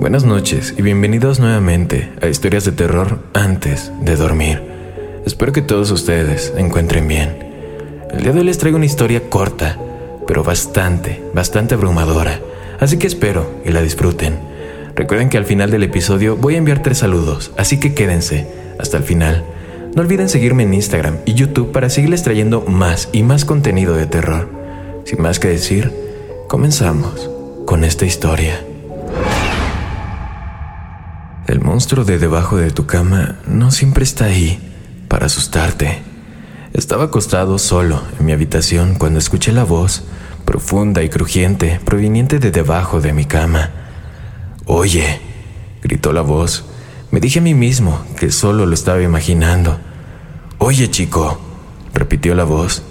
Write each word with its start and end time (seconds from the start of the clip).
Buenas 0.00 0.24
noches 0.24 0.74
y 0.78 0.80
bienvenidos 0.80 1.40
nuevamente 1.40 2.10
a 2.22 2.26
Historias 2.26 2.64
de 2.64 2.72
Terror 2.72 3.18
antes 3.34 3.92
de 4.00 4.16
dormir. 4.16 4.62
Espero 5.26 5.52
que 5.52 5.60
todos 5.60 5.90
ustedes 5.90 6.54
encuentren 6.56 7.06
bien. 7.06 7.36
El 8.10 8.22
día 8.22 8.32
de 8.32 8.38
hoy 8.38 8.46
les 8.46 8.56
traigo 8.56 8.78
una 8.78 8.86
historia 8.86 9.28
corta, 9.28 9.78
pero 10.26 10.42
bastante, 10.42 11.22
bastante 11.34 11.74
abrumadora, 11.74 12.40
así 12.80 12.96
que 12.96 13.08
espero 13.08 13.60
y 13.62 13.72
la 13.72 13.82
disfruten. 13.82 14.38
Recuerden 14.96 15.28
que 15.28 15.36
al 15.36 15.44
final 15.44 15.70
del 15.70 15.82
episodio 15.82 16.34
voy 16.34 16.54
a 16.54 16.58
enviar 16.58 16.82
tres 16.82 16.96
saludos, 16.96 17.52
así 17.58 17.78
que 17.78 17.92
quédense 17.92 18.46
hasta 18.78 18.96
el 18.96 19.02
final. 19.02 19.44
No 19.94 20.00
olviden 20.00 20.30
seguirme 20.30 20.62
en 20.62 20.72
Instagram 20.72 21.18
y 21.26 21.34
YouTube 21.34 21.72
para 21.72 21.90
seguirles 21.90 22.22
trayendo 22.22 22.62
más 22.62 23.10
y 23.12 23.22
más 23.22 23.44
contenido 23.44 23.94
de 23.94 24.06
terror. 24.06 24.48
Sin 25.04 25.20
más 25.20 25.38
que 25.38 25.48
decir, 25.48 25.92
comenzamos 26.48 27.30
con 27.66 27.84
esta 27.84 28.06
historia. 28.06 28.64
Monstruo 31.70 32.04
de 32.04 32.18
debajo 32.18 32.56
de 32.56 32.72
tu 32.72 32.86
cama 32.86 33.36
no 33.46 33.70
siempre 33.70 34.02
está 34.02 34.24
ahí 34.24 34.58
para 35.06 35.26
asustarte. 35.26 36.02
Estaba 36.72 37.04
acostado 37.04 37.60
solo 37.60 38.02
en 38.18 38.26
mi 38.26 38.32
habitación 38.32 38.96
cuando 38.96 39.20
escuché 39.20 39.52
la 39.52 39.62
voz, 39.62 40.02
profunda 40.44 41.04
y 41.04 41.08
crujiente, 41.08 41.78
proveniente 41.84 42.40
de 42.40 42.50
debajo 42.50 43.00
de 43.00 43.12
mi 43.12 43.24
cama. 43.24 43.70
Oye, 44.66 45.20
gritó 45.80 46.12
la 46.12 46.22
voz. 46.22 46.64
Me 47.12 47.20
dije 47.20 47.38
a 47.38 47.42
mí 47.42 47.54
mismo 47.54 48.04
que 48.18 48.32
solo 48.32 48.66
lo 48.66 48.74
estaba 48.74 49.00
imaginando. 49.00 49.78
Oye, 50.58 50.90
chico, 50.90 51.40
repitió 51.94 52.34
la 52.34 52.42
voz. 52.42 52.82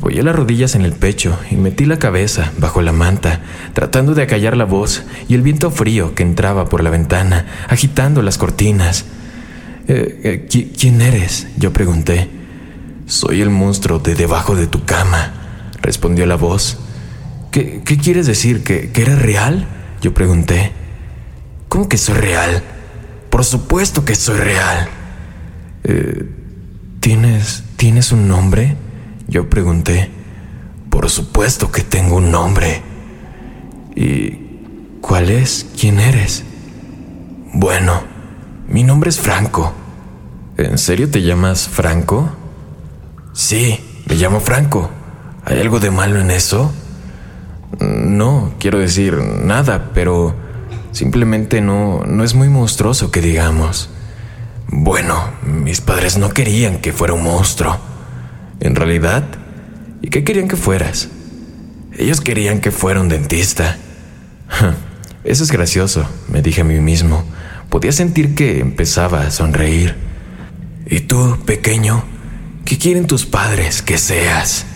Apoyé 0.00 0.22
las 0.22 0.34
rodillas 0.34 0.76
en 0.76 0.86
el 0.86 0.94
pecho 0.94 1.38
y 1.50 1.56
metí 1.56 1.84
la 1.84 1.98
cabeza 1.98 2.52
bajo 2.56 2.80
la 2.80 2.90
manta, 2.90 3.40
tratando 3.74 4.14
de 4.14 4.22
acallar 4.22 4.56
la 4.56 4.64
voz 4.64 5.02
y 5.28 5.34
el 5.34 5.42
viento 5.42 5.70
frío 5.70 6.14
que 6.14 6.22
entraba 6.22 6.70
por 6.70 6.82
la 6.82 6.88
ventana, 6.88 7.44
agitando 7.68 8.22
las 8.22 8.38
cortinas. 8.38 9.04
Eh, 9.88 10.48
eh, 10.50 10.70
¿Quién 10.74 11.02
eres? 11.02 11.48
Yo 11.58 11.74
pregunté. 11.74 12.30
Soy 13.04 13.42
el 13.42 13.50
monstruo 13.50 13.98
de 13.98 14.14
debajo 14.14 14.56
de 14.56 14.66
tu 14.66 14.86
cama, 14.86 15.34
respondió 15.82 16.24
la 16.24 16.36
voz. 16.36 16.78
¿Qué, 17.50 17.82
quieres 18.02 18.24
decir? 18.24 18.64
¿Que, 18.64 18.92
¿Que, 18.92 19.02
eres 19.02 19.20
real? 19.20 19.66
Yo 20.00 20.14
pregunté. 20.14 20.72
¿Cómo 21.68 21.90
que 21.90 21.98
soy 21.98 22.14
real? 22.14 22.62
Por 23.28 23.44
supuesto 23.44 24.06
que 24.06 24.14
soy 24.14 24.38
real. 24.38 24.88
Eh, 25.84 26.24
¿Tienes. 27.00 27.64
¿Tienes 27.76 28.12
un 28.12 28.28
nombre? 28.28 28.76
Yo 29.30 29.48
pregunté, 29.48 30.10
por 30.90 31.08
supuesto 31.08 31.70
que 31.70 31.82
tengo 31.82 32.16
un 32.16 32.32
nombre. 32.32 32.82
¿Y 33.94 34.98
cuál 35.00 35.30
es? 35.30 35.68
¿Quién 35.78 36.00
eres? 36.00 36.42
Bueno, 37.54 38.02
mi 38.66 38.82
nombre 38.82 39.08
es 39.08 39.20
Franco. 39.20 39.72
¿En 40.56 40.78
serio 40.78 41.08
te 41.08 41.22
llamas 41.22 41.68
Franco? 41.68 42.28
Sí, 43.32 43.78
me 44.08 44.16
llamo 44.16 44.40
Franco. 44.40 44.90
¿Hay 45.44 45.60
algo 45.60 45.78
de 45.78 45.92
malo 45.92 46.20
en 46.20 46.32
eso? 46.32 46.72
No, 47.78 48.54
quiero 48.58 48.80
decir 48.80 49.16
nada, 49.16 49.92
pero 49.94 50.34
simplemente 50.90 51.60
no, 51.60 52.02
no 52.04 52.24
es 52.24 52.34
muy 52.34 52.48
monstruoso 52.48 53.12
que 53.12 53.20
digamos. 53.20 53.90
Bueno, 54.66 55.14
mis 55.44 55.80
padres 55.80 56.18
no 56.18 56.30
querían 56.30 56.80
que 56.80 56.92
fuera 56.92 57.14
un 57.14 57.22
monstruo. 57.22 57.89
¿En 58.60 58.76
realidad? 58.76 59.24
¿Y 60.02 60.08
qué 60.08 60.24
querían 60.24 60.48
que 60.48 60.56
fueras? 60.56 61.08
Ellos 61.96 62.20
querían 62.20 62.60
que 62.60 62.70
fuera 62.70 63.00
un 63.00 63.08
dentista. 63.08 63.76
Eso 65.24 65.44
es 65.44 65.52
gracioso, 65.52 66.08
me 66.28 66.42
dije 66.42 66.62
a 66.62 66.64
mí 66.64 66.78
mismo. 66.80 67.24
Podía 67.68 67.92
sentir 67.92 68.34
que 68.34 68.60
empezaba 68.60 69.22
a 69.22 69.30
sonreír. 69.30 69.94
¿Y 70.86 71.00
tú, 71.00 71.38
pequeño? 71.44 72.04
¿Qué 72.64 72.78
quieren 72.78 73.06
tus 73.06 73.26
padres 73.26 73.82
que 73.82 73.98
seas? 73.98 74.66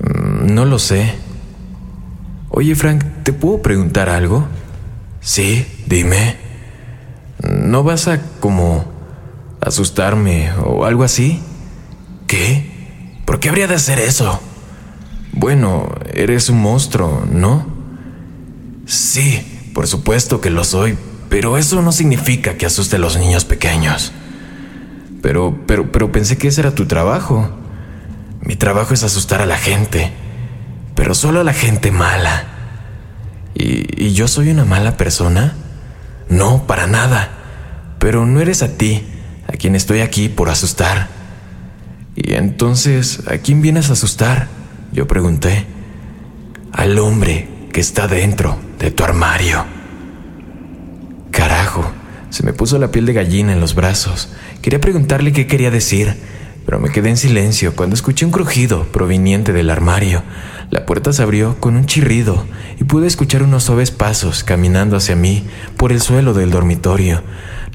Mm, 0.00 0.54
no 0.54 0.64
lo 0.64 0.78
sé. 0.78 1.14
Oye, 2.48 2.74
Frank, 2.74 3.04
¿te 3.22 3.32
puedo 3.32 3.62
preguntar 3.62 4.08
algo? 4.08 4.46
Sí, 5.20 5.66
dime. 5.86 6.36
¿No 7.42 7.82
vas 7.82 8.08
a 8.08 8.20
como 8.40 8.84
asustarme 9.60 10.50
o 10.64 10.84
algo 10.84 11.04
así? 11.04 11.40
¿Por 13.36 13.42
qué 13.42 13.50
habría 13.50 13.66
de 13.66 13.74
hacer 13.74 13.98
eso? 13.98 14.40
Bueno, 15.32 15.94
eres 16.14 16.48
un 16.48 16.58
monstruo, 16.58 17.28
¿no? 17.30 17.66
Sí, 18.86 19.70
por 19.74 19.86
supuesto 19.86 20.40
que 20.40 20.48
lo 20.48 20.64
soy, 20.64 20.96
pero 21.28 21.58
eso 21.58 21.82
no 21.82 21.92
significa 21.92 22.56
que 22.56 22.64
asuste 22.64 22.96
a 22.96 22.98
los 22.98 23.18
niños 23.18 23.44
pequeños. 23.44 24.12
Pero, 25.20 25.54
pero, 25.66 25.92
pero 25.92 26.10
pensé 26.10 26.38
que 26.38 26.48
ese 26.48 26.62
era 26.62 26.74
tu 26.74 26.86
trabajo. 26.86 27.50
Mi 28.40 28.56
trabajo 28.56 28.94
es 28.94 29.02
asustar 29.02 29.42
a 29.42 29.46
la 29.46 29.58
gente, 29.58 30.12
pero 30.94 31.14
solo 31.14 31.40
a 31.40 31.44
la 31.44 31.52
gente 31.52 31.90
mala. 31.90 32.46
¿Y, 33.54 34.02
y 34.02 34.14
yo 34.14 34.28
soy 34.28 34.48
una 34.48 34.64
mala 34.64 34.96
persona? 34.96 35.56
No, 36.30 36.66
para 36.66 36.86
nada. 36.86 37.28
Pero 37.98 38.24
no 38.24 38.40
eres 38.40 38.62
a 38.62 38.78
ti, 38.78 39.06
a 39.46 39.52
quien 39.58 39.76
estoy 39.76 40.00
aquí 40.00 40.30
por 40.30 40.48
asustar. 40.48 41.25
¿Y 42.16 42.32
entonces 42.32 43.22
a 43.28 43.38
quién 43.38 43.60
vienes 43.60 43.90
a 43.90 43.92
asustar? 43.92 44.48
Yo 44.92 45.06
pregunté. 45.06 45.66
Al 46.72 46.98
hombre 46.98 47.48
que 47.72 47.80
está 47.80 48.08
dentro 48.08 48.56
de 48.78 48.90
tu 48.90 49.04
armario. 49.04 49.64
Carajo, 51.30 51.92
se 52.30 52.42
me 52.42 52.54
puso 52.54 52.78
la 52.78 52.90
piel 52.90 53.04
de 53.04 53.12
gallina 53.12 53.52
en 53.52 53.60
los 53.60 53.74
brazos. 53.74 54.30
Quería 54.62 54.80
preguntarle 54.80 55.32
qué 55.32 55.46
quería 55.46 55.70
decir, 55.70 56.16
pero 56.64 56.80
me 56.80 56.88
quedé 56.88 57.10
en 57.10 57.18
silencio 57.18 57.76
cuando 57.76 57.94
escuché 57.94 58.24
un 58.24 58.32
crujido 58.32 58.84
proveniente 58.84 59.52
del 59.52 59.68
armario. 59.68 60.22
La 60.70 60.86
puerta 60.86 61.12
se 61.12 61.22
abrió 61.22 61.60
con 61.60 61.76
un 61.76 61.84
chirrido 61.84 62.46
y 62.80 62.84
pude 62.84 63.06
escuchar 63.06 63.42
unos 63.42 63.64
suaves 63.64 63.90
pasos 63.90 64.42
caminando 64.42 64.96
hacia 64.96 65.16
mí 65.16 65.44
por 65.76 65.92
el 65.92 66.00
suelo 66.00 66.32
del 66.32 66.50
dormitorio. 66.50 67.22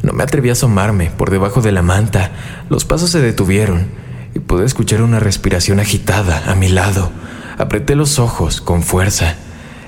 No 0.02 0.14
me 0.14 0.24
atreví 0.24 0.50
a 0.50 0.54
asomarme 0.54 1.12
por 1.12 1.30
debajo 1.30 1.62
de 1.62 1.72
la 1.72 1.84
manta. 1.84 2.32
Los 2.70 2.86
pasos 2.86 3.12
se 3.12 3.22
detuvieron 3.22 3.88
y 4.34 4.40
pude 4.40 4.66
escuchar 4.66 5.02
una 5.02 5.20
respiración 5.20 5.80
agitada 5.80 6.44
a 6.52 6.56
mi 6.56 6.70
lado. 6.70 7.12
Apreté 7.58 7.96
los 7.96 8.20
ojos 8.20 8.62
con 8.62 8.84
fuerza. 8.84 9.36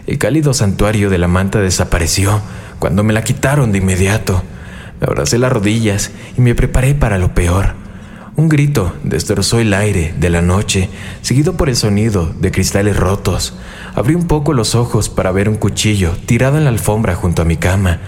El 0.05 0.17
cálido 0.17 0.53
santuario 0.53 1.09
de 1.09 1.17
la 1.17 1.27
manta 1.27 1.59
desapareció 1.59 2.41
cuando 2.79 3.03
me 3.03 3.13
la 3.13 3.23
quitaron 3.23 3.71
de 3.71 3.77
inmediato. 3.77 4.43
Me 4.99 5.07
abracé 5.07 5.37
las 5.37 5.51
rodillas 5.51 6.11
y 6.37 6.41
me 6.41 6.55
preparé 6.55 6.93
para 6.93 7.17
lo 7.17 7.33
peor. 7.33 7.75
Un 8.35 8.49
grito 8.49 8.95
destrozó 9.03 9.59
el 9.59 9.75
aire 9.75 10.13
de 10.19 10.31
la 10.31 10.41
noche, 10.41 10.89
seguido 11.21 11.55
por 11.55 11.69
el 11.69 11.75
sonido 11.75 12.33
de 12.39 12.51
cristales 12.51 12.97
rotos. 12.97 13.53
Abrí 13.93 14.15
un 14.15 14.27
poco 14.27 14.53
los 14.53 14.73
ojos 14.73 15.07
para 15.07 15.31
ver 15.31 15.47
un 15.47 15.55
cuchillo 15.55 16.13
tirado 16.25 16.57
en 16.57 16.63
la 16.63 16.71
alfombra 16.71 17.13
junto 17.13 17.43
a 17.43 17.45
mi 17.45 17.57
cama, 17.57 17.99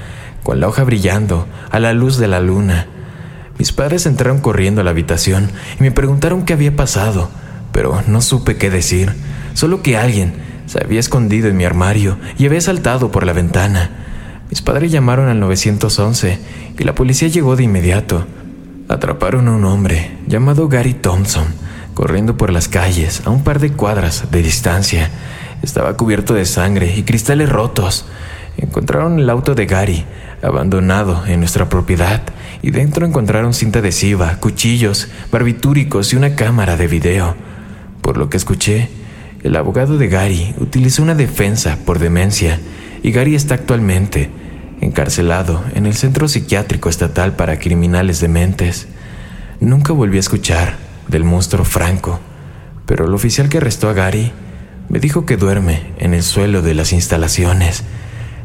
con 0.42 0.60
la 0.60 0.68
hoja 0.68 0.84
brillando 0.84 1.48
a 1.70 1.80
la 1.80 1.94
luz 1.94 2.18
de 2.18 2.28
la 2.28 2.40
luna. 2.40 2.88
Mis 3.57 3.72
padres 3.72 4.06
entraron 4.06 4.40
corriendo 4.40 4.81
a 4.81 4.84
la 4.84 4.92
habitación 4.92 5.50
y 5.80 5.84
me 5.84 5.92
preguntaron 5.92 6.44
qué 6.44 6.54
había 6.54 6.75
pasado, 6.75 7.30
pero 7.72 8.02
no 8.07 8.22
supe 8.22 8.57
qué 8.57 8.69
decir, 8.69 9.13
solo 9.54 9.81
que 9.81 9.98
alguien 9.98 10.34
se 10.66 10.84
había 10.84 11.00
escondido 11.00 11.48
en 11.48 11.57
mi 11.57 11.63
armario 11.63 12.18
y 12.38 12.46
había 12.46 12.62
saltado 12.62 13.12
por 13.12 13.25
la 13.25 13.34
ventana. 13.34 13.92
Mis 14.50 14.62
padres 14.62 14.92
llamaron 14.92 15.30
al 15.30 15.40
911 15.40 16.40
y 16.78 16.84
la 16.84 16.96
policía 16.96 17.28
llegó 17.28 17.56
de 17.56 17.63
inmediato. 17.63 18.25
Atraparon 18.90 19.48
a 19.48 19.52
un 19.56 19.66
hombre 19.66 20.18
llamado 20.28 20.68
Gary 20.68 20.94
Thompson, 20.94 21.48
corriendo 21.94 22.38
por 22.38 22.52
las 22.52 22.68
calles 22.68 23.24
a 23.25 23.30
un 23.30 23.44
par 23.44 23.60
de 23.60 23.72
cuadras 23.72 24.31
de 24.31 24.44
distancia. 24.44 25.10
Estaba 25.63 25.98
cubierto 25.98 26.34
de 26.34 26.46
sangre 26.46 26.94
y 26.96 27.04
cristales 27.04 27.50
rotos. 27.50 28.06
Encontraron 28.57 29.19
el 29.19 29.30
auto 29.30 29.56
de 29.56 29.66
Gary, 29.66 30.06
abandonado 30.45 31.25
en 31.25 31.39
nuestra 31.39 31.69
propiedad, 31.69 32.21
y 32.62 32.71
dentro 32.71 33.06
encontraron 33.06 33.53
cinta 33.53 33.80
adhesiva, 33.80 34.38
cuchillos, 34.39 35.09
barbitúricos 35.31 36.13
y 36.13 36.15
una 36.15 36.36
cámara 36.36 36.77
de 36.77 36.88
video. 36.88 37.36
Por 38.01 38.18
lo 38.18 38.30
que 38.30 38.38
escuché, 38.38 38.89
el 39.44 39.56
abogado 39.56 39.97
de 39.97 40.07
Gary 40.07 40.56
utilizó 40.59 41.03
una 41.03 41.15
defensa 41.15 41.77
por 41.86 42.00
demencia 42.00 42.59
y 43.03 43.12
Gary 43.12 43.36
está 43.36 43.56
actualmente 43.56 44.30
encarcelado 44.81 45.63
en 45.75 45.86
el 45.86 45.94
Centro 45.94 46.27
Psiquiátrico 46.27 46.89
Estatal 46.89 47.36
para 47.36 47.59
Criminales 47.59 48.19
Dementes. 48.19 48.88
Nunca 49.59 49.94
volví 49.94 50.18
a 50.18 50.21
escuchar 50.21 50.77
del 51.07 51.24
monstruo 51.24 51.65
Franco, 51.65 52.19
pero 52.86 53.06
el 53.06 53.13
oficial 53.13 53.50
que 53.50 53.57
arrestó 53.57 53.89
a 53.89 53.94
Gary 53.94 54.31
me 54.89 55.00
dijo 55.00 55.25
que 55.25 55.38
duerme 55.38 55.94
en 56.00 56.13
el 56.13 56.24
suelo 56.24 56.62
de 56.62 56.74
las 56.74 56.94
instalaciones. 56.94 57.83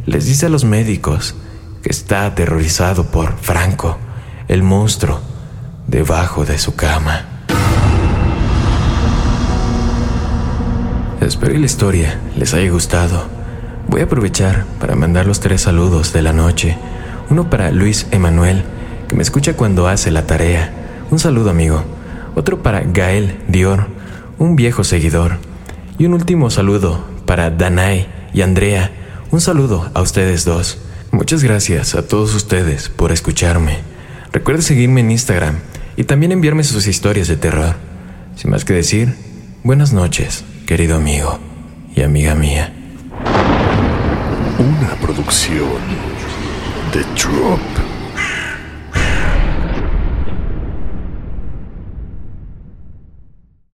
Les 0.06 0.26
dice 0.26 0.47
a 0.47 0.50
los 0.50 0.64
médicos 0.64 1.37
que 1.82 1.91
está 1.91 2.27
aterrorizado 2.27 3.06
por 3.06 3.37
Franco, 3.38 3.99
el 4.49 4.62
monstruo, 4.62 5.21
debajo 5.87 6.44
de 6.44 6.59
su 6.59 6.75
cama. 6.77 7.27
Espero 11.21 11.53
que 11.53 11.59
la 11.59 11.67
historia 11.67 12.19
les 12.37 12.55
haya 12.55 12.71
gustado. 12.71 13.25
Voy 13.88 14.00
a 14.00 14.05
aprovechar 14.05 14.65
para 14.79 14.97
mandar 14.97 15.27
los 15.27 15.41
tres 15.41 15.62
saludos 15.62 16.12
de 16.12 16.23
la 16.23 16.32
noche. 16.32 16.77
Uno 17.29 17.50
para 17.50 17.71
Luis 17.71 18.06
Emanuel, 18.11 18.65
que 19.09 19.17
me 19.17 19.23
escucha 19.23 19.55
cuando 19.55 19.87
hace 19.87 20.11
la 20.11 20.26
tarea. 20.26 20.73
Un 21.11 21.19
saludo 21.19 21.50
amigo. 21.50 21.85
Otro 22.35 22.62
para 22.62 22.81
Gael 22.81 23.38
Dior, 23.49 23.88
un 24.38 24.56
viejo 24.56 24.85
seguidor. 24.85 25.38
Y 25.99 26.06
un 26.06 26.15
último 26.15 26.50
saludo 26.50 27.05
para 27.26 27.50
Danai 27.50 28.09
y 28.33 28.43
Andrea. 28.43 28.91
Un 29.31 29.41
saludo 29.41 29.91
a 29.94 30.00
ustedes 30.00 30.44
dos. 30.44 30.79
Muchas 31.12 31.43
gracias 31.43 31.95
a 31.97 32.07
todos 32.07 32.35
ustedes 32.35 32.89
por 32.89 33.11
escucharme. 33.11 33.79
Recuerden 34.33 34.62
seguirme 34.62 35.01
en 35.01 35.11
Instagram 35.11 35.59
y 35.97 36.05
también 36.05 36.31
enviarme 36.31 36.62
sus 36.62 36.87
historias 36.87 37.27
de 37.27 37.37
terror. 37.37 37.75
Sin 38.37 38.51
más 38.51 38.65
que 38.65 38.75
decir, 38.75 39.17
buenas 39.65 39.93
noches, 39.93 40.45
querido 40.67 40.97
amigo 40.97 41.41
y 41.95 42.03
amiga 42.03 42.35
mía. 42.37 42.73
Una 44.59 44.95
producción 45.01 45.81
de 46.93 47.03
Drop. 47.21 47.90